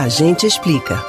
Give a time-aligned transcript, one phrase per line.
[0.00, 1.04] A gente explica.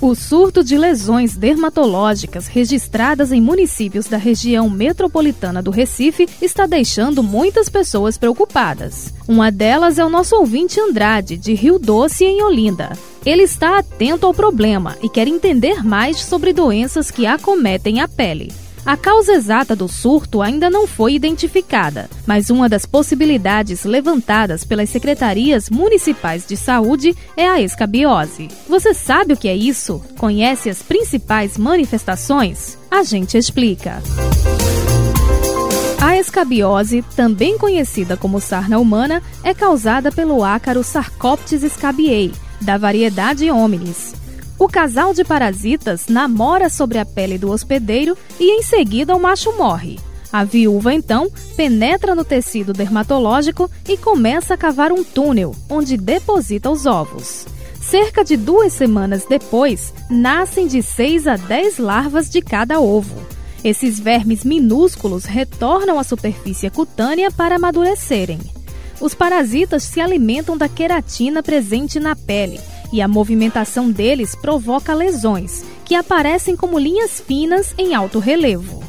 [0.00, 7.24] O surto de lesões dermatológicas registradas em municípios da região metropolitana do Recife está deixando
[7.24, 9.12] muitas pessoas preocupadas.
[9.26, 12.92] Uma delas é o nosso ouvinte Andrade, de Rio Doce, em Olinda.
[13.24, 18.52] Ele está atento ao problema e quer entender mais sobre doenças que acometem a pele.
[18.86, 24.88] A causa exata do surto ainda não foi identificada, mas uma das possibilidades levantadas pelas
[24.88, 28.46] secretarias municipais de saúde é a escabiose.
[28.68, 30.00] Você sabe o que é isso?
[30.16, 32.78] Conhece as principais manifestações?
[32.88, 34.00] A gente explica.
[36.00, 42.30] A escabiose, também conhecida como sarna humana, é causada pelo ácaro Sarcoptes scabiei,
[42.60, 44.14] da variedade hominis.
[44.58, 49.52] O casal de parasitas namora sobre a pele do hospedeiro e em seguida o macho
[49.52, 49.98] morre.
[50.32, 56.70] A viúva então penetra no tecido dermatológico e começa a cavar um túnel onde deposita
[56.70, 57.46] os ovos.
[57.80, 63.14] Cerca de duas semanas depois, nascem de 6 a 10 larvas de cada ovo.
[63.62, 68.40] Esses vermes minúsculos retornam à superfície cutânea para amadurecerem.
[69.00, 72.58] Os parasitas se alimentam da queratina presente na pele
[72.92, 78.82] e a movimentação deles provoca lesões, que aparecem como linhas finas em alto relevo.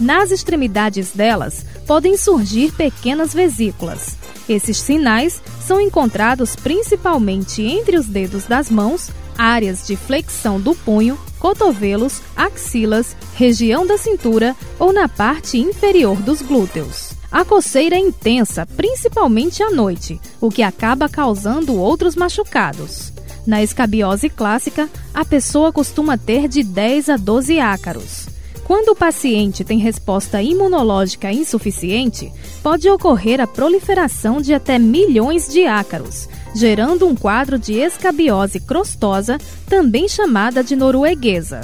[0.00, 4.16] Nas extremidades delas podem surgir pequenas vesículas.
[4.48, 11.18] Esses sinais são encontrados principalmente entre os dedos das mãos, áreas de flexão do punho,
[11.38, 17.12] cotovelos, axilas, região da cintura ou na parte inferior dos glúteos.
[17.30, 23.12] A coceira é intensa, principalmente à noite, o que acaba causando outros machucados.
[23.46, 28.26] Na escabiose clássica, a pessoa costuma ter de 10 a 12 ácaros.
[28.64, 35.66] Quando o paciente tem resposta imunológica insuficiente, pode ocorrer a proliferação de até milhões de
[35.66, 39.36] ácaros, gerando um quadro de escabiose crostosa,
[39.68, 41.60] também chamada de norueguesa.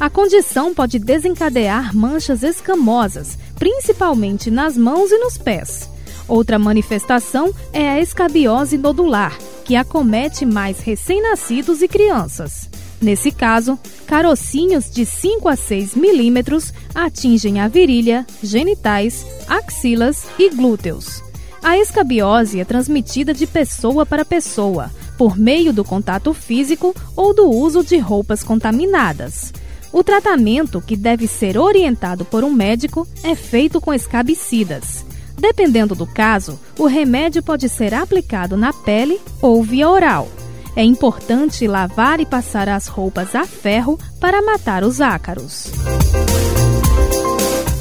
[0.00, 5.88] A condição pode desencadear manchas escamosas, principalmente nas mãos e nos pés.
[6.26, 9.38] Outra manifestação é a escabiose nodular,
[9.72, 12.68] que acomete mais recém-nascidos e crianças.
[13.00, 21.22] Nesse caso, carocinhos de 5 a 6 milímetros atingem a virilha, genitais, axilas e glúteos.
[21.62, 27.48] A escabiose é transmitida de pessoa para pessoa, por meio do contato físico ou do
[27.48, 29.54] uso de roupas contaminadas.
[29.90, 35.02] O tratamento, que deve ser orientado por um médico, é feito com escabicidas.
[35.38, 40.28] Dependendo do caso, o remédio pode ser aplicado na pele ou via oral.
[40.74, 45.70] É importante lavar e passar as roupas a ferro para matar os ácaros.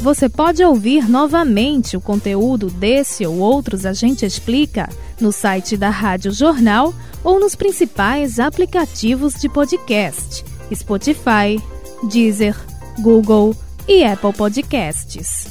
[0.01, 4.89] Você pode ouvir novamente o conteúdo desse ou outros A Gente Explica
[5.19, 6.91] no site da Rádio Jornal
[7.23, 11.61] ou nos principais aplicativos de podcast: Spotify,
[12.09, 12.57] Deezer,
[12.99, 13.55] Google
[13.87, 15.50] e Apple Podcasts.